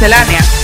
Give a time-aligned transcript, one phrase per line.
[0.00, 0.59] Miscelánea.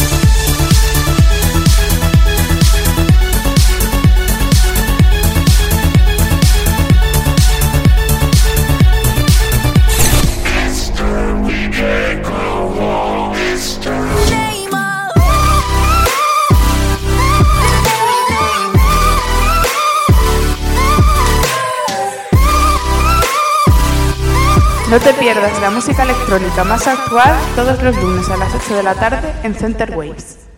[24.96, 28.82] No te pierdas la música electrónica más actual todos los lunes a las 8 de
[28.82, 30.48] la tarde en Center Waves.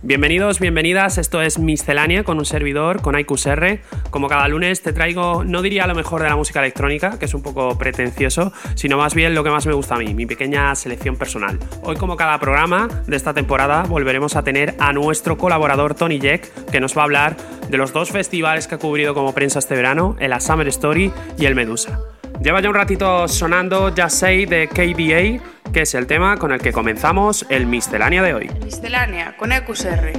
[0.00, 3.80] Bienvenidos, bienvenidas, esto es Miscelánea con un servidor, con IQSR.
[4.10, 7.34] Como cada lunes te traigo, no diría lo mejor de la música electrónica, que es
[7.34, 10.72] un poco pretencioso, sino más bien lo que más me gusta a mí, mi pequeña
[10.76, 11.58] selección personal.
[11.82, 16.48] Hoy como cada programa de esta temporada volveremos a tener a nuestro colaborador Tony Jack,
[16.70, 17.36] que nos va a hablar
[17.68, 21.12] de los dos festivales que ha cubrido como prensa este verano, el A Summer Story
[21.36, 21.98] y el Medusa.
[22.42, 26.60] Lleva ya un ratito sonando Just Say de KBA, que es el tema con el
[26.60, 28.50] que comenzamos el Miscelánea de hoy.
[28.64, 30.12] Miscelánea con EQSR.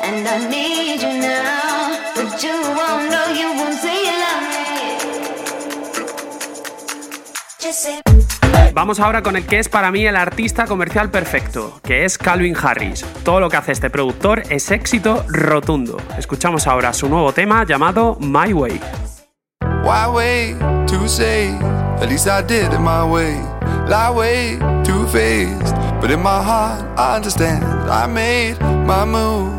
[0.00, 4.58] And I need you now, but you won't know, you won't say you love me.
[7.60, 8.02] Just say.
[8.74, 12.54] Vamos ahora con el que es para mí el artista comercial perfecto, que es Calvin
[12.56, 13.04] Harris.
[13.24, 15.96] Todo lo que hace este productor es éxito rotundo.
[16.16, 18.80] Escuchamos ahora su nuevo tema llamado My Way.
[19.82, 20.56] Why wait
[20.86, 21.48] to say?
[22.00, 23.40] At least I did it my way.
[23.88, 27.64] Lie way too faced, but in my heart I understand.
[27.90, 29.58] I made my move,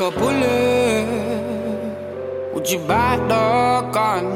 [0.00, 1.06] A bullet?
[2.54, 4.26] Would you buy the gun?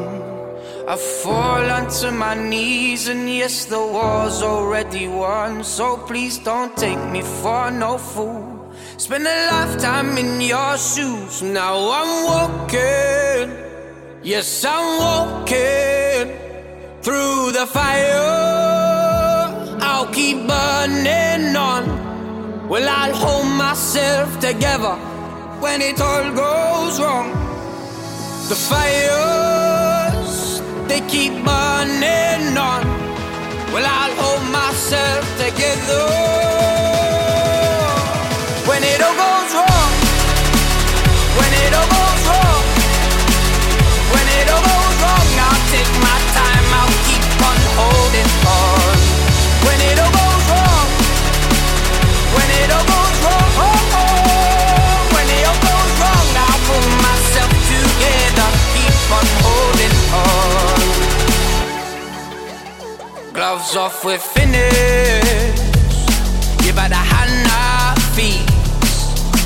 [0.88, 5.62] I fall onto my knees, and yes, the war's already won.
[5.62, 8.72] So please don't take me for no fool.
[8.96, 11.42] Spend a lifetime in your shoes.
[11.42, 13.56] Now I'm walking,
[14.22, 16.38] yes, I'm walking
[17.02, 18.20] through the fire.
[19.80, 22.68] I'll keep burning on.
[22.68, 25.11] Well, I'll hold myself together
[25.62, 27.30] when it all goes wrong.
[28.48, 30.32] The fires,
[30.88, 32.82] they keep burning on.
[33.72, 36.71] Well, I'll hold myself together
[63.43, 65.58] Gloves off, we're finished.
[66.63, 68.46] Give her the hand I feet.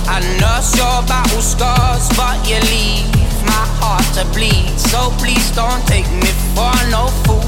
[0.05, 3.09] I nurse your battle scars, but you leave
[3.49, 4.69] my heart to bleed.
[4.77, 7.41] So please don't take me for no fool.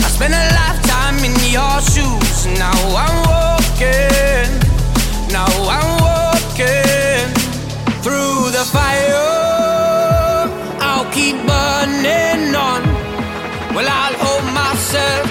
[0.00, 2.48] I spent a lifetime in your shoes.
[2.56, 4.48] Now I'm walking.
[5.36, 7.28] Now I'm walking
[8.00, 10.48] through the fire.
[10.80, 12.80] I'll keep burning on.
[13.76, 15.23] Well, I'll hold myself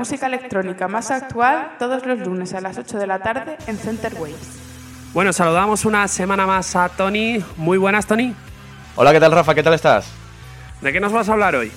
[0.00, 4.14] música electrónica más actual todos los lunes a las 8 de la tarde en Center
[4.14, 4.58] Waves.
[5.12, 7.44] Bueno, saludamos una semana más a Tony.
[7.58, 8.34] Muy buenas, Tony.
[8.96, 9.54] Hola, ¿qué tal Rafa?
[9.54, 10.06] ¿Qué tal estás?
[10.80, 11.70] ¿De qué nos vas a hablar hoy?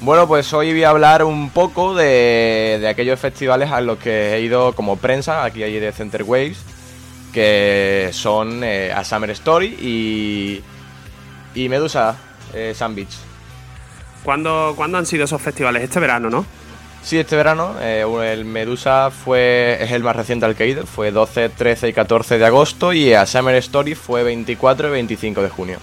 [0.00, 4.34] Bueno, pues hoy voy a hablar un poco de, de aquellos festivales a los que
[4.34, 6.58] he ido como prensa, aquí hay de Center Waves,
[7.32, 10.64] que son eh, a Summer Story y,
[11.54, 12.16] y Medusa
[12.52, 13.16] eh, Sun Beach.
[14.24, 15.84] ¿Cuándo, ¿Cuándo han sido esos festivales?
[15.84, 16.55] Este verano, ¿no?
[17.06, 20.84] Sí, este verano eh, el Medusa fue es el más reciente al que he ido,
[20.86, 25.40] fue 12, 13 y 14 de agosto y a Summer Story fue 24 y 25
[25.40, 25.78] de junio.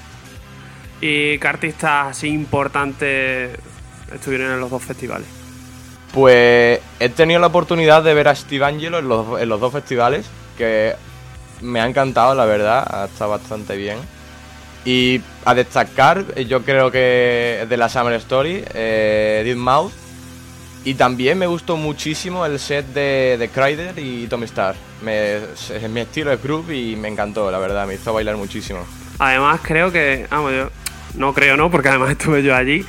[0.99, 3.57] ¿Y qué artistas así importantes
[4.13, 5.25] estuvieron en los dos festivales?
[6.11, 9.71] Pues he tenido la oportunidad de ver a Steve Angelo en los, en los dos
[9.71, 10.25] festivales,
[10.57, 10.93] que
[11.61, 13.97] me ha encantado, la verdad, ha estado bastante bien.
[14.83, 20.02] Y a destacar, yo creo que de la Summer Story, eh, Dead Mouth.
[20.85, 24.75] Y también me gustó muchísimo el set de, de Kryder y Tommy Star.
[25.01, 28.79] Me, es mi estilo de groove y me encantó, la verdad, me hizo bailar muchísimo.
[29.19, 30.27] Además, creo que.
[30.29, 30.69] Vamos, yo.
[31.15, 32.85] No creo, no, porque además estuve yo allí.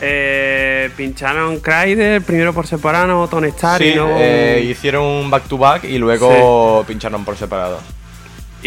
[0.00, 4.16] Eh, pincharon Kryder, primero por separado, Tony Star Sí, y luego.
[4.18, 7.80] eh, hicieron un back to back y luego pincharon por separado.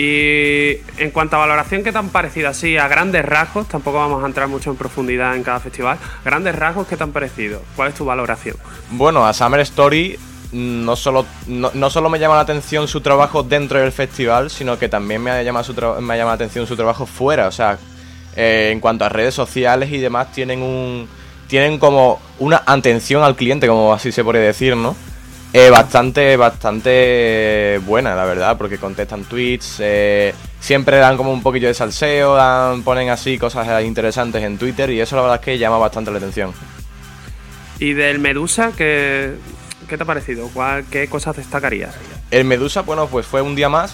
[0.04, 3.68] Y en cuanto a valoración, ¿qué tan parecido así a grandes rasgos?
[3.68, 6.00] Tampoco vamos a entrar mucho en profundidad en cada festival.
[6.26, 7.62] Grandes rasgos, ¿qué tan parecido?
[7.76, 8.56] ¿Cuál es tu valoración?
[8.90, 10.18] Bueno, a Summer Story
[10.54, 14.80] mm, no solo, no, solo me llama la atención su trabajo dentro del festival, sino
[14.80, 17.48] que también me llama, su me la atención su trabajo fuera.
[17.48, 17.78] O sea,
[18.36, 21.08] eh, en cuanto a redes sociales y demás, tienen un
[21.48, 24.96] tienen como una atención al cliente, como así se podría decir, ¿no?
[25.54, 31.68] Eh, bastante, bastante buena, la verdad, porque contestan tweets, eh, siempre dan como un poquillo
[31.68, 35.58] de salseo, dan, ponen así cosas interesantes en Twitter y eso la verdad es que
[35.58, 36.54] llama bastante la atención.
[37.80, 39.34] Y del Medusa, ¿qué,
[39.90, 40.48] qué te ha parecido?
[40.54, 41.96] ¿Cuál, ¿Qué cosas destacarías?
[42.30, 43.94] El Medusa, bueno, pues fue un día más,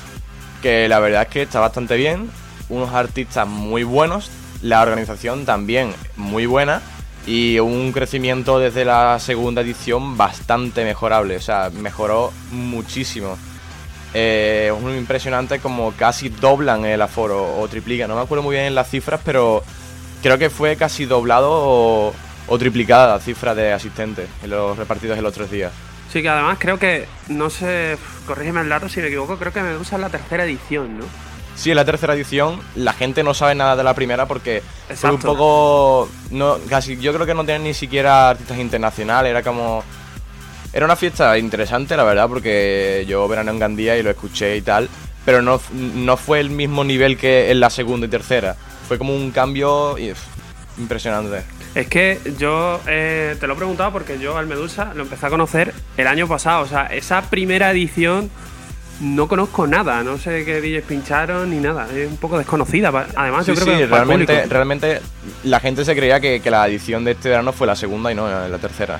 [0.61, 2.29] que la verdad es que está bastante bien,
[2.69, 4.29] unos artistas muy buenos,
[4.61, 6.83] la organización también muy buena
[7.27, 13.37] y un crecimiento desde la segunda edición bastante mejorable, o sea, mejoró muchísimo.
[14.13, 18.55] Eh, es muy impresionante como casi doblan el aforo o triplican, no me acuerdo muy
[18.55, 19.61] bien las cifras, pero
[20.23, 22.13] creo que fue casi doblado
[22.47, 25.73] o, triplicada la cifra de asistentes en los repartidos en los tres días.
[26.11, 29.61] Sí, que además creo que, no sé, corrígeme el dato si me equivoco, creo que
[29.61, 31.05] Medusa es la tercera edición, ¿no?
[31.57, 34.61] Sí, en la tercera edición la gente no sabe nada de la primera porque
[34.95, 35.27] fue un Exacto.
[35.33, 39.83] poco no casi yo creo que no tenían ni siquiera artistas internacionales, era como
[40.71, 44.61] era una fiesta interesante, la verdad, porque yo verano en Gandía y lo escuché y
[44.61, 44.87] tal,
[45.25, 48.55] pero no, no fue el mismo nivel que en la segunda y tercera.
[48.87, 50.13] Fue como un cambio y,
[50.77, 51.43] impresionante.
[51.73, 55.29] Es que yo eh, te lo he preguntado porque yo al Medusa lo empecé a
[55.29, 56.63] conocer el año pasado.
[56.63, 58.29] O sea, esa primera edición
[59.01, 60.03] no conozco nada.
[60.03, 61.87] No sé qué DJs pincharon ni nada.
[61.93, 62.91] Es un poco desconocida.
[63.15, 65.01] Además, Sí, yo creo sí, que realmente, realmente
[65.43, 68.15] la gente se creía que, que la edición de este verano fue la segunda y
[68.15, 68.99] no la tercera.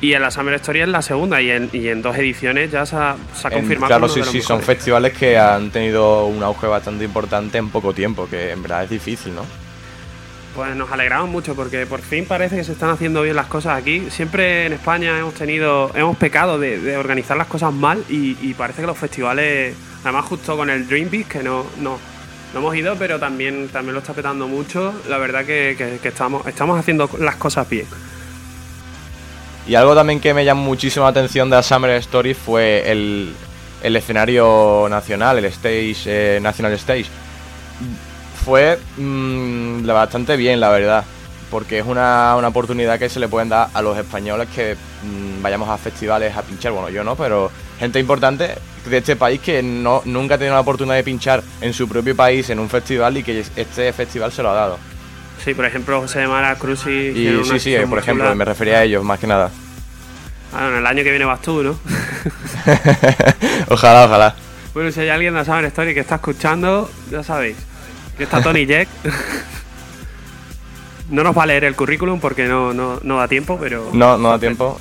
[0.00, 1.40] Y en la Summer Story es la segunda.
[1.40, 3.88] Y en, y en dos ediciones ya se ha, se ha En- confirmado.
[3.88, 8.28] claro, sí, sí, son festivales que han tenido un auge bastante importante en poco tiempo,
[8.28, 9.42] que en verdad es difícil, ¿no?
[10.54, 13.76] Pues nos alegramos mucho porque por fin parece que se están haciendo bien las cosas
[13.76, 14.08] aquí.
[14.10, 18.86] Siempre en España hemos tenido, hemos pecado de, organizar las cosas mal y, parece que
[18.86, 21.98] los festivales, además justo con el Dream Beat, que no, no,
[22.52, 24.94] no hemos ido, pero también, también lo está petando mucho.
[25.08, 27.86] La verdad que, que- que estamos, estamos haciendo las cosas bien.
[29.66, 33.34] Y algo también que me llamó muchísimo la atención de la Summer Story fue el,
[33.82, 37.06] el escenario nacional, el stage, eh, National Stage.
[38.44, 41.04] Fue mm, bastante bien, la verdad,
[41.50, 45.42] porque es una, una oportunidad que se le pueden dar a los españoles que mm,
[45.42, 46.72] vayamos a festivales a pinchar.
[46.72, 50.60] Bueno, yo no, pero gente importante de este país que no, nunca ha tenido la
[50.60, 54.42] oportunidad de pinchar en su propio país en un festival y que este festival se
[54.42, 54.78] lo ha dado.
[55.42, 56.90] Sí, por ejemplo, José de Mara, Cruz y...
[56.90, 59.50] Y sí, sí, acción por ejemplo, me refería a ellos más que nada.
[60.52, 61.70] Ah, bueno, el año que viene vas tú, ¿no?
[63.68, 64.34] ojalá, ojalá.
[64.72, 67.56] Bueno, si hay alguien de la Summer Story que está escuchando, ya sabéis.
[68.16, 68.88] Que está Tony Jack.
[71.10, 73.90] no nos va a leer el currículum porque no, no, no da tiempo, pero.
[73.92, 74.78] No, no da tiempo.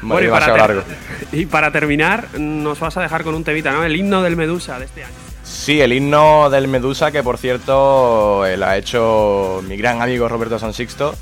[0.00, 0.82] Bueno, y para, largo.
[1.32, 3.84] y para terminar, nos vas a dejar con un temita, ¿no?
[3.84, 5.14] El himno del Medusa de este año.
[5.42, 10.28] Sí, el himno del Medusa, que por cierto eh, lo ha hecho mi gran amigo
[10.28, 11.14] Roberto San Sixto,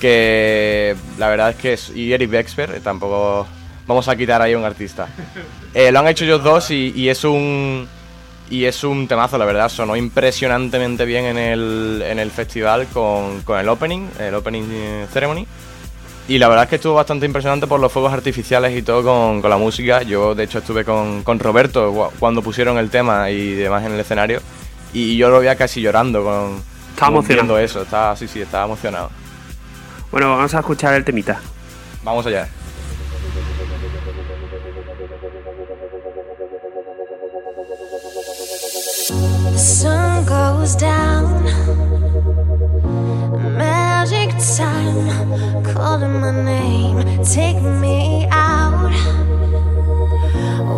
[0.00, 1.90] que la verdad es que es.
[1.94, 3.46] Y Eric Bexper, eh, tampoco
[3.86, 5.08] vamos a quitar ahí a un artista.
[5.74, 7.86] Eh, lo han hecho ellos dos y, y es un.
[8.50, 13.42] Y es un temazo, la verdad, sonó impresionantemente bien en el, en el festival con,
[13.42, 15.46] con el opening, el opening eh, ceremony.
[16.26, 19.40] Y la verdad es que estuvo bastante impresionante por los fuegos artificiales y todo con,
[19.40, 20.02] con la música.
[20.02, 24.00] Yo, de hecho, estuve con, con Roberto cuando pusieron el tema y demás en el
[24.00, 24.40] escenario.
[24.92, 27.58] Y yo lo veía casi llorando con, Estaba emocionado.
[27.58, 27.82] eso.
[27.82, 29.10] Estaba, sí, sí, estaba emocionado.
[30.10, 31.40] Bueno, vamos a escuchar el temita.
[32.02, 32.48] Vamos allá.
[39.60, 41.44] Sun goes down.
[43.58, 48.90] Magic time, calling my name, take me out.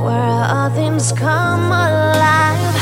[0.04, 2.74] Where all things come alive.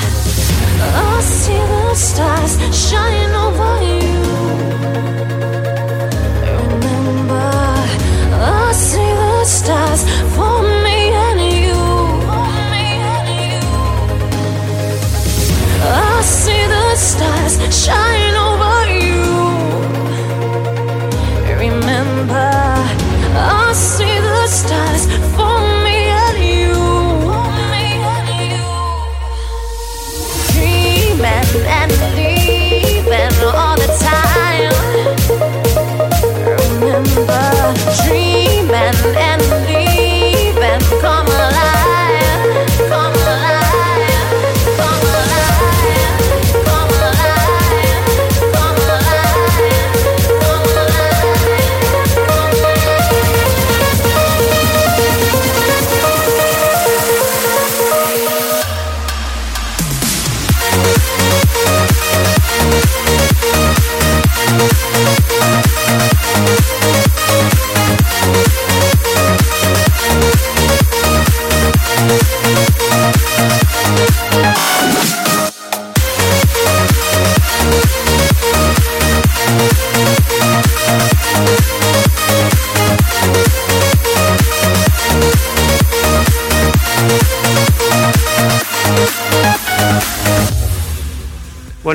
[0.94, 4.22] I see the stars shine over you.
[6.62, 7.52] Remember,
[8.40, 10.02] I see the stars
[24.50, 24.89] stop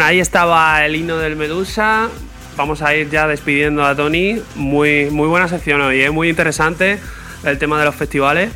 [0.05, 2.09] Bueno, ahí estaba el himno del Medusa.
[2.55, 4.39] Vamos a ir ya despidiendo a Tony.
[4.53, 6.11] Muy, muy buena sección hoy, ¿eh?
[6.11, 6.99] muy interesante
[7.43, 8.51] el tema de los festivales.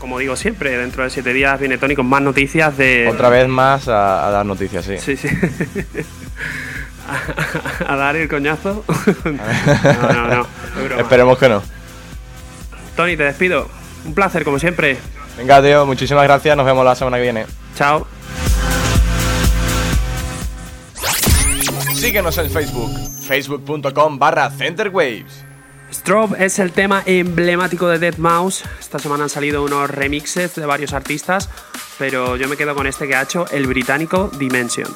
[0.00, 3.06] Como digo siempre, dentro de siete días viene Tony con más noticias de.
[3.06, 4.98] Otra vez más a, a dar noticias, sí.
[4.98, 5.28] Sí, sí.
[7.86, 8.84] a, a dar el coñazo.
[9.24, 10.46] no, no, no.
[10.94, 10.98] es.
[10.98, 11.62] Esperemos que no.
[12.96, 13.68] Tony, te despido.
[14.04, 14.98] Un placer, como siempre.
[15.36, 16.56] Venga, tío, muchísimas gracias.
[16.56, 17.46] Nos vemos la semana que viene.
[17.76, 18.17] Chao.
[21.98, 22.92] Síguenos en Facebook,
[23.26, 25.44] facebook.com barra centerwaves.
[25.92, 28.62] Strobe es el tema emblemático de Dead Mouse.
[28.78, 31.48] Esta semana han salido unos remixes de varios artistas,
[31.98, 34.86] pero yo me quedo con este que ha hecho el británico Dimension.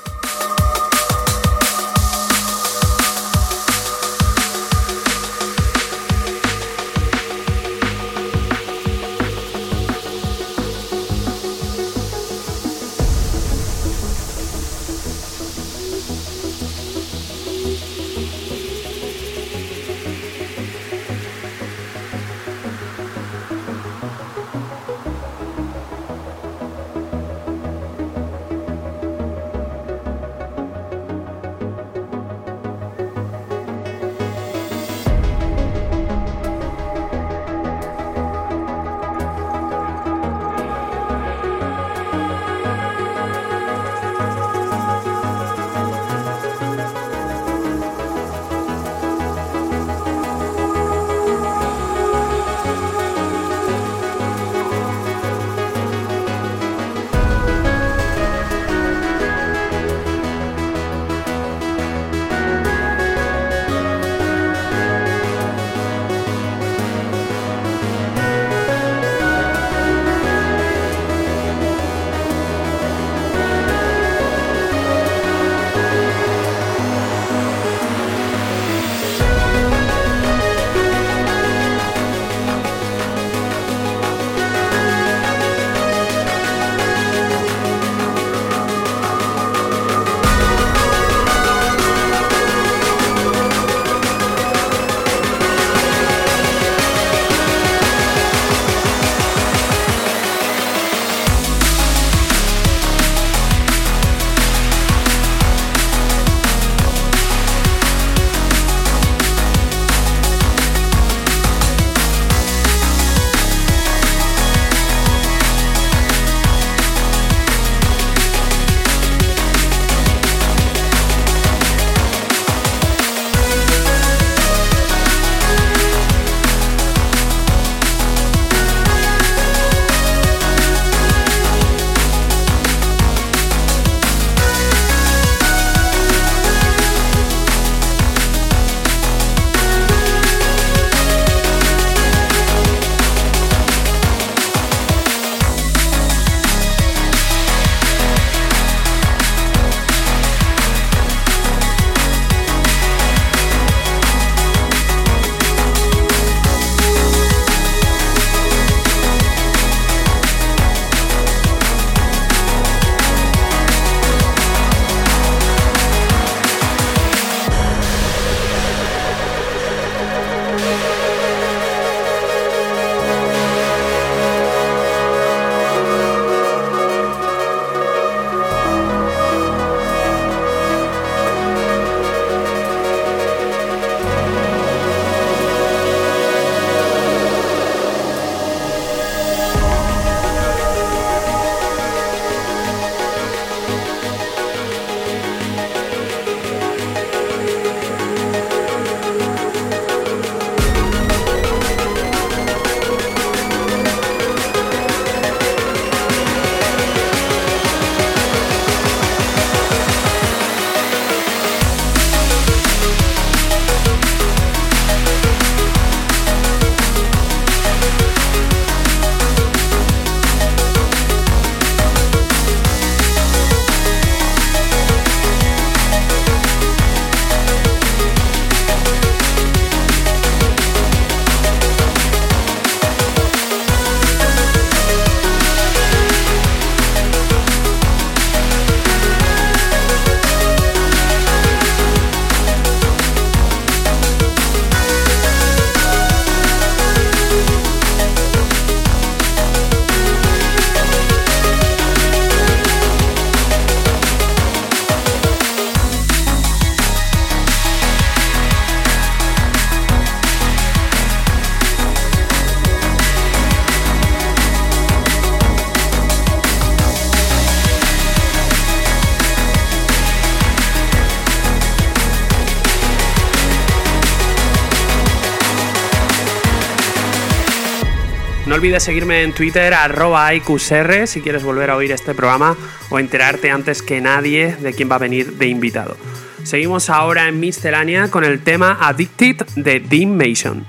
[278.63, 282.57] Olvides seguirme en Twitter, arroba IQSR, si quieres volver a oír este programa
[282.91, 285.97] o enterarte antes que nadie de quién va a venir de invitado.
[286.45, 290.65] Seguimos ahora en Miscelánea con el tema Addicted de Dean Mason.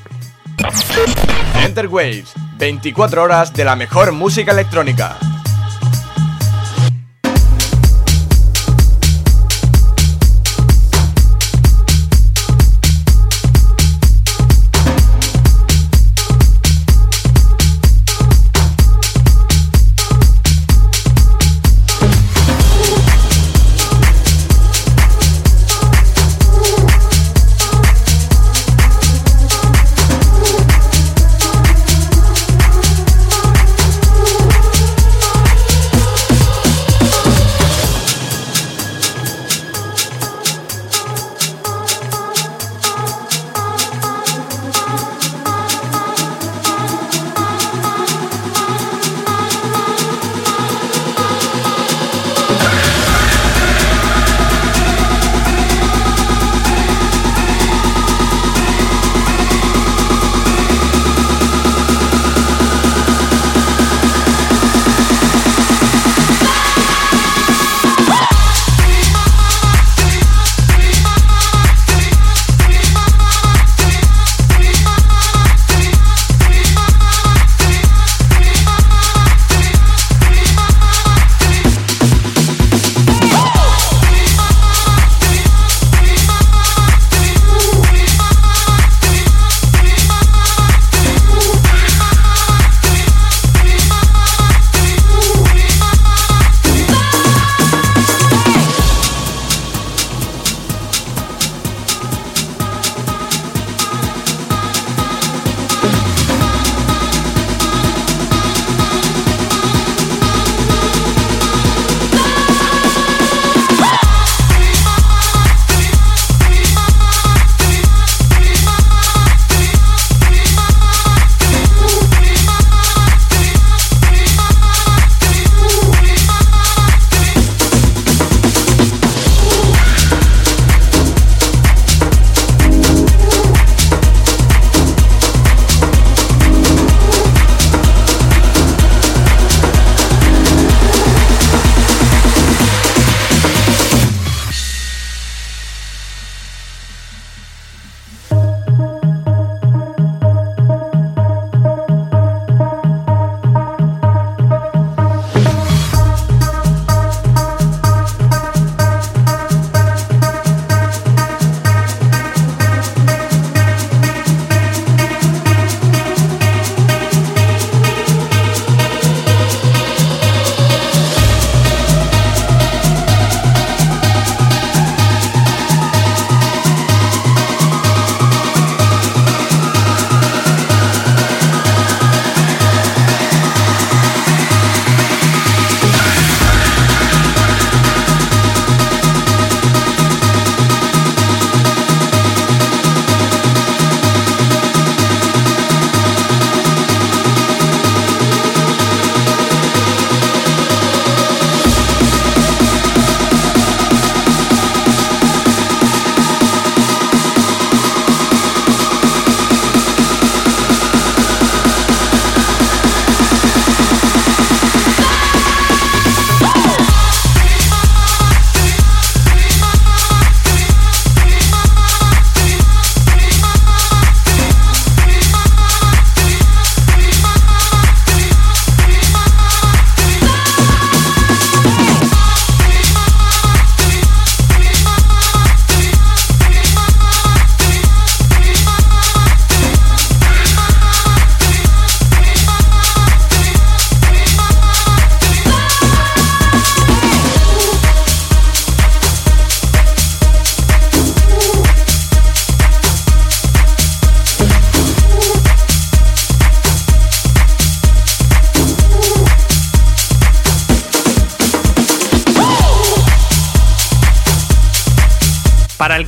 [1.64, 5.20] Enter Waves, 24 horas de la mejor música electrónica.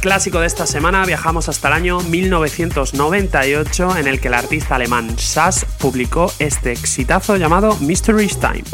[0.05, 5.17] Clásico de esta semana viajamos hasta el año 1998 en el que el artista alemán
[5.17, 8.65] Sass publicó este exitazo llamado Mystery's Time.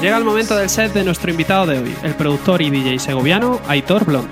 [0.00, 3.60] Llega el momento del set de nuestro invitado de hoy, el productor y DJ segoviano
[3.66, 4.30] Aitor Blond.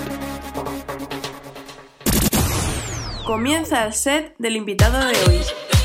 [3.25, 5.76] Comienza el set del invitado de hoy.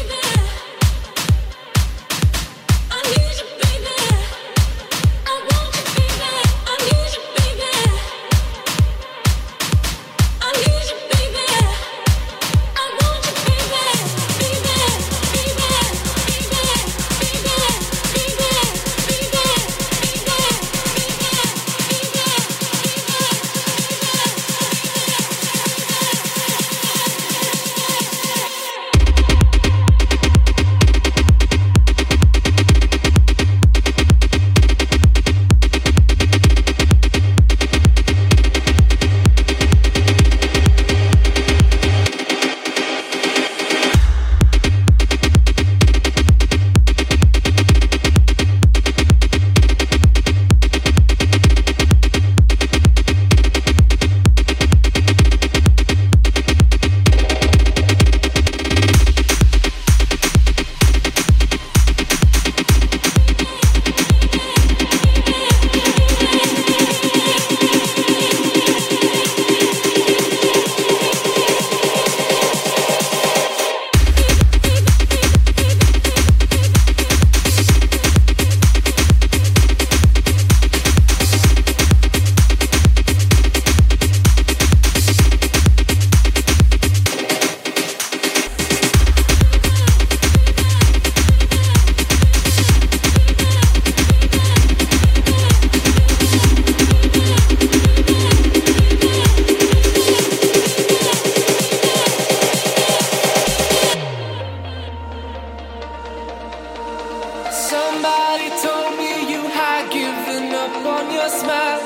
[107.72, 111.84] Somebody told me you had given up on your smile.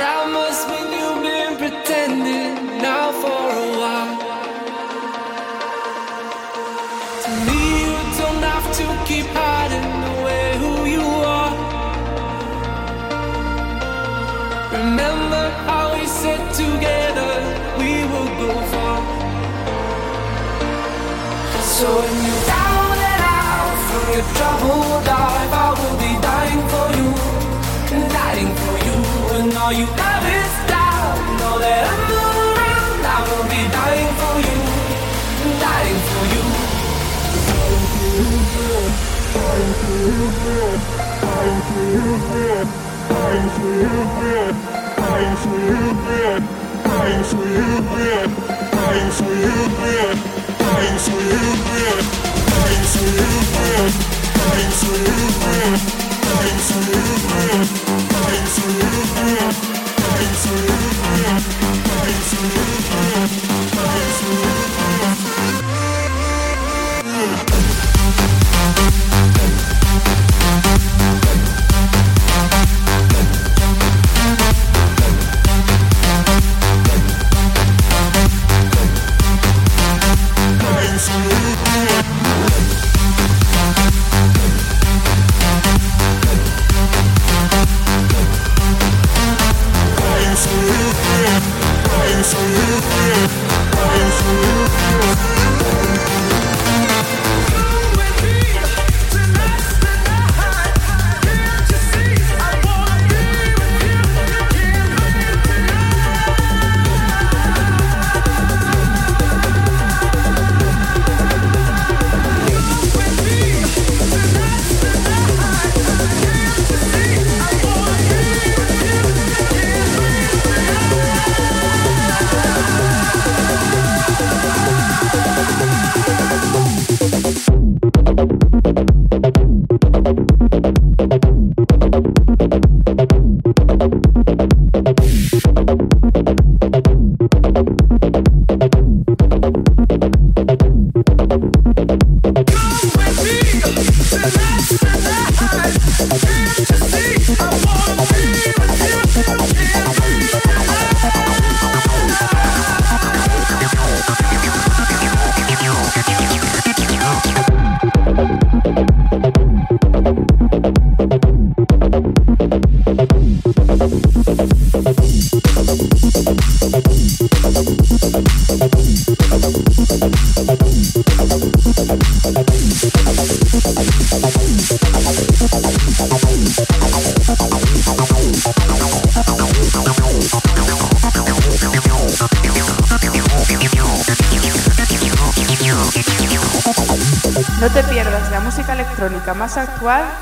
[0.00, 4.14] That must mean you've been pretending now for a while.
[7.22, 11.06] To me, you don't have to keep hiding away who you
[11.38, 11.54] are.
[14.72, 17.32] Remember how we said together
[17.78, 19.20] we would go far.
[21.80, 21.88] So
[29.70, 30.24] all you have
[30.66, 31.14] doubt.
[31.38, 33.62] Know that I'm around, I will be
[34.18, 34.56] for you.
[35.62, 36.42] Dying for you,
[39.30, 40.24] dying for you,
[41.22, 42.08] dying for you,
[43.10, 43.94] dying for you,
[44.98, 46.16] dying for you, dying
[46.80, 47.68] for you, dying for you,
[48.90, 49.16] dying
[51.04, 51.46] for you,
[52.50, 53.30] dying for you,
[54.34, 54.96] dying for
[56.04, 56.09] you.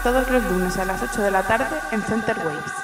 [0.02, 2.77] todos los lunes a las 8 de la tarde en Center Waves.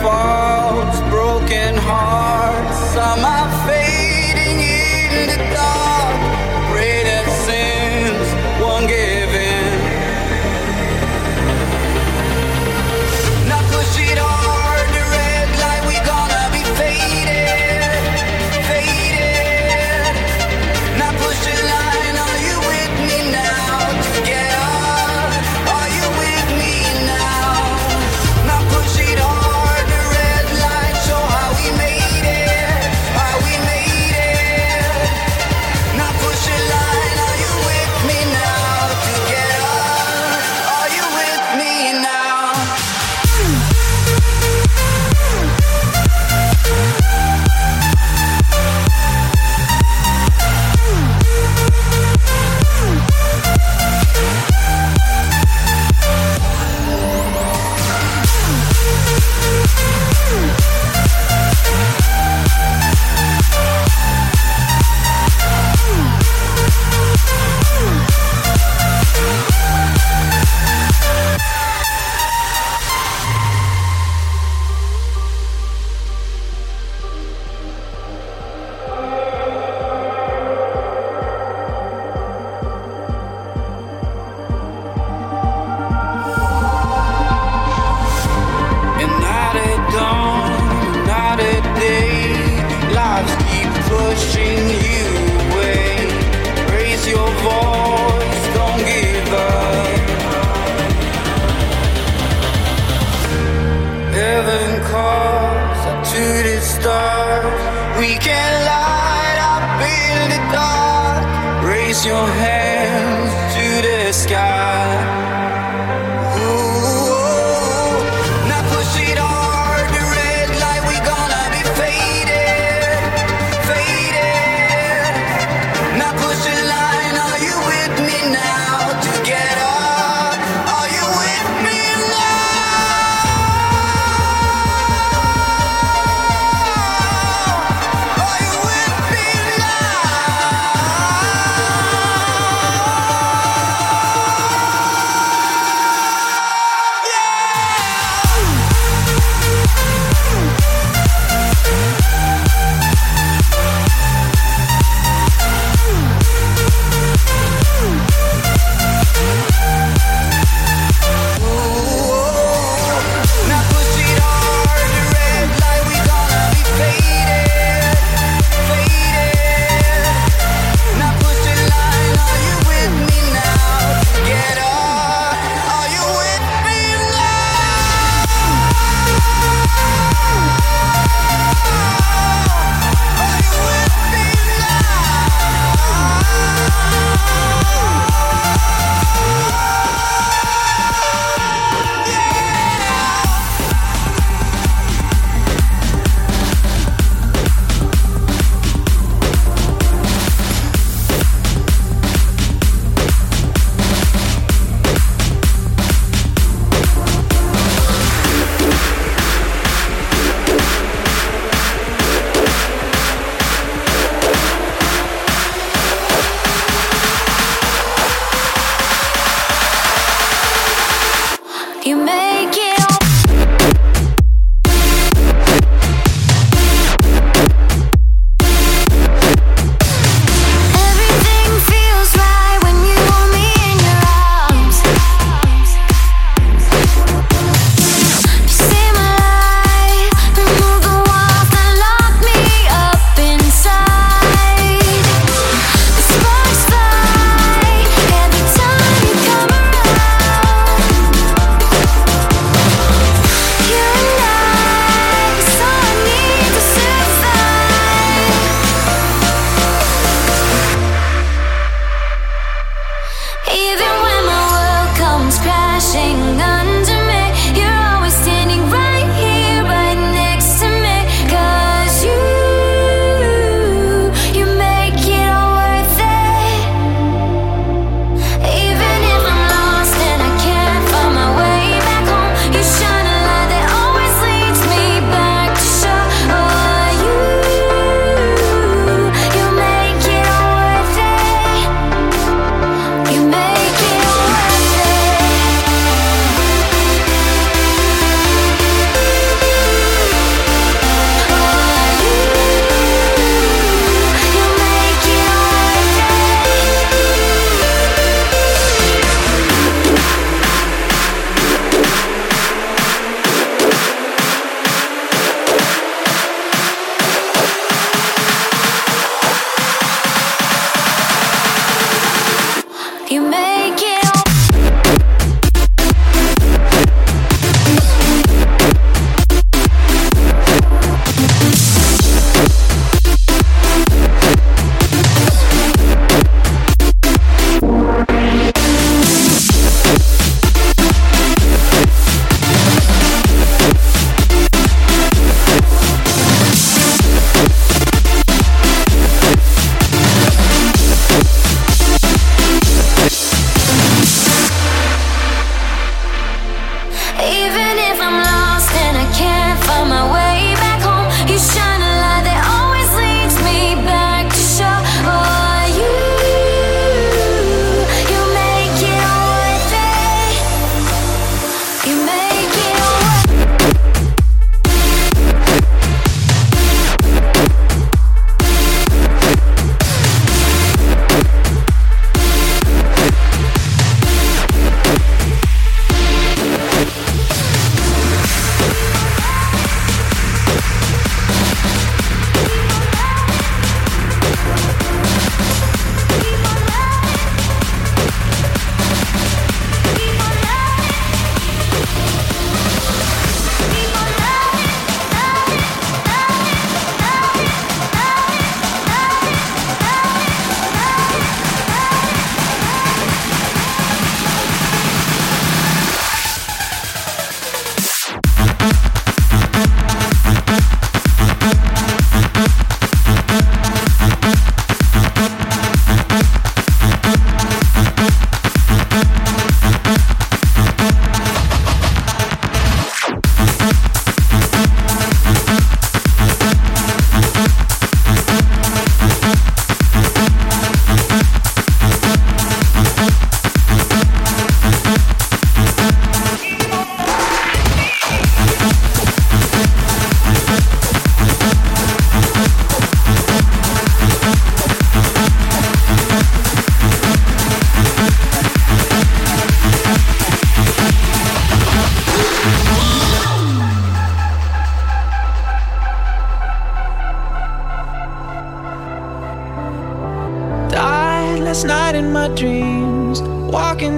[0.00, 2.45] falls, broken heart.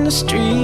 [0.09, 0.58] the street.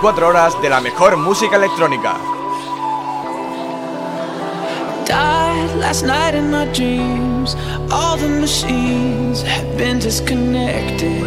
[0.00, 2.14] 24 horas de la mejor música electrónica.
[5.04, 7.56] died last night in my dreams.
[7.90, 11.24] All the machines had been disconnected.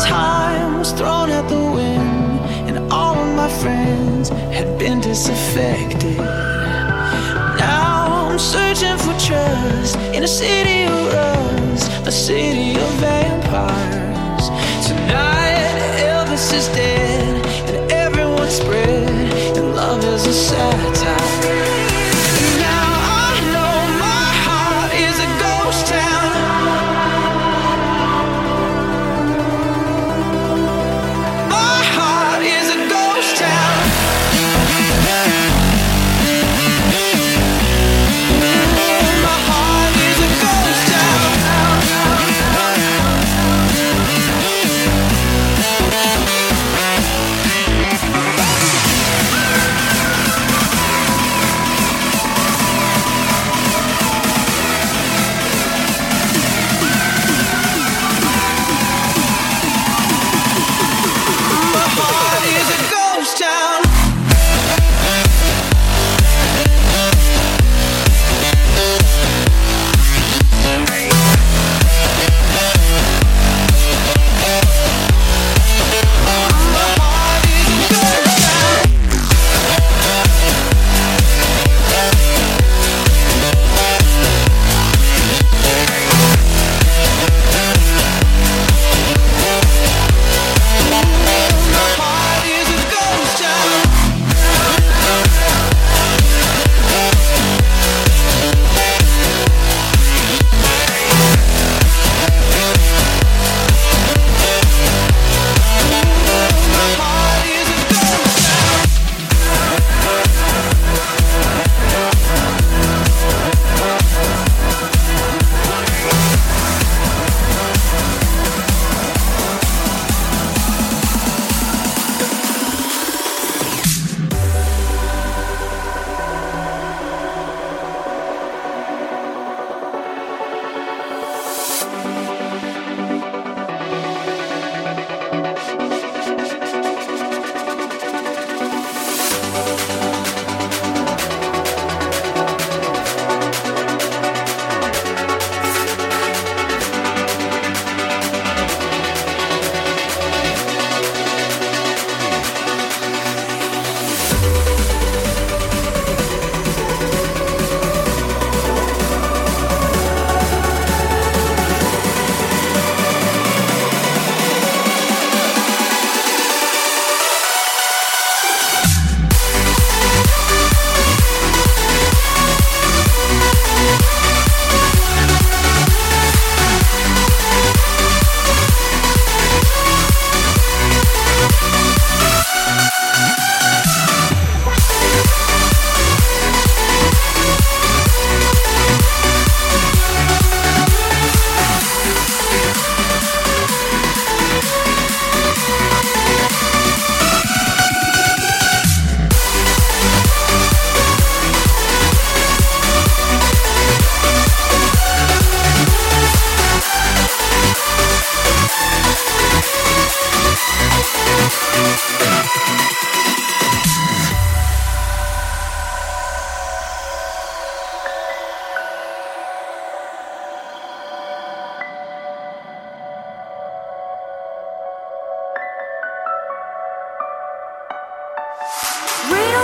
[0.00, 6.18] Time was thrown out the wind, and all of my friends had been disaffected.
[7.58, 14.46] Now I'm searching for trust in a city of rust, a city of vampires.
[14.88, 15.76] Tonight,
[16.10, 17.15] Elvis is dead,
[18.56, 21.75] spread, and love is a satire.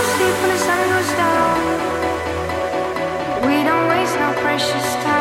[0.03, 1.57] sleep when the sun goes down.
[3.47, 5.12] We don't waste no precious time.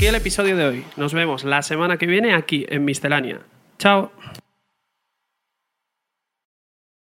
[0.00, 0.84] Aquí el episodio de hoy.
[0.96, 3.40] Nos vemos la semana que viene aquí en Miscelánea.
[3.78, 4.10] Chao.